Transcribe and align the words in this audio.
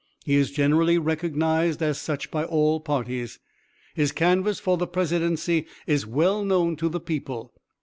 He 0.25 0.33
is 0.35 0.49
generally 0.49 0.97
recognized 0.97 1.83
as 1.83 1.99
such 2.01 2.31
by 2.31 2.43
all 2.43 2.79
parties. 2.79 3.37
His 3.93 4.11
canvass 4.11 4.59
for 4.59 4.75
the 4.75 4.87
presidency 4.87 5.67
is 5.85 6.07
well 6.07 6.43
known 6.43 6.75
to 6.77 6.89
the 6.89 6.99
people. 6.99 7.53